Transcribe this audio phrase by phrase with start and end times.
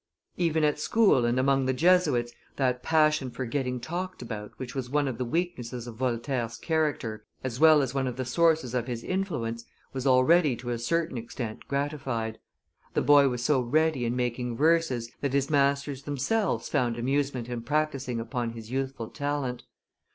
[0.35, 4.89] Even at school and among the Jesuits, that passion for getting talked about, which was
[4.89, 8.87] one of the weaknesses of Voltaire's character, as well as one of the sources of
[8.87, 12.39] his influence, was already to a certain extent gratified.
[12.95, 17.61] The boy was so ready in making verses, that his masters themselves found amusement in
[17.61, 19.65] practising upon his youthful talent.